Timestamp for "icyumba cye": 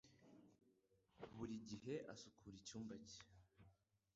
2.61-3.21